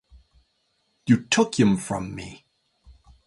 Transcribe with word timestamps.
You 1.05 1.25
took 1.27 1.59
him 1.59 1.77
from 1.77 2.15
me! 2.15 2.47